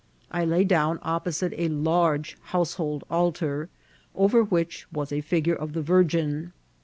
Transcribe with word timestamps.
I 0.31 0.45
lay 0.45 0.63
down 0.63 0.97
opposite 1.03 1.53
a 1.55 1.67
large 1.69 2.35
household 2.45 3.03
altar, 3.11 3.69
over 4.15 4.43
which 4.43 4.87
was 4.91 5.11
a 5.11 5.21
figure 5.21 5.53
of 5.53 5.73
the 5.73 5.83
Virgin. 5.83 6.53